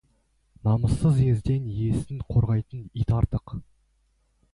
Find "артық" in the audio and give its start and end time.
3.19-3.55